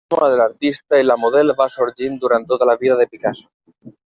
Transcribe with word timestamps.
El 0.09 0.15
tema 0.15 0.29
de 0.33 0.37
l'artista 0.39 1.01
i 1.01 1.05
la 1.09 1.17
model 1.25 1.53
va 1.59 1.69
sorgint 1.75 2.17
durant 2.25 2.49
tota 2.55 2.71
la 2.71 2.79
vida 2.85 2.99
de 3.03 3.09
Picasso. 3.15 3.51